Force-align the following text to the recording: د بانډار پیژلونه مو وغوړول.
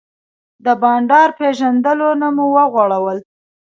د 0.65 0.67
بانډار 0.81 1.29
پیژلونه 1.39 2.27
مو 2.35 2.45
وغوړول. 2.55 3.17